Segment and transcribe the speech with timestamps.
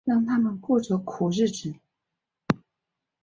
[0.03, 1.75] 让他们过着苦日子